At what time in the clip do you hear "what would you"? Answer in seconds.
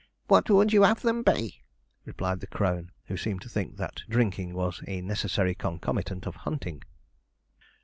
0.27-0.81